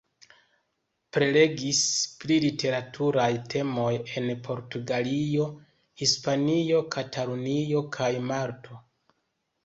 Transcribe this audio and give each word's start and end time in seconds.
Prelegis 1.15 1.81
pri 2.21 2.37
literaturaj 2.45 3.27
temoj 3.53 3.91
en 4.21 4.31
Portugalio, 4.47 5.45
Hispanio, 6.03 6.81
Katalunio 6.97 7.83
kaj 7.99 8.09
Malto. 8.31 8.79